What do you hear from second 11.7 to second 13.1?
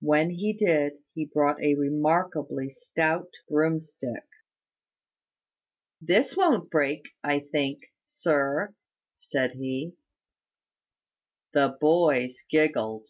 boys giggled.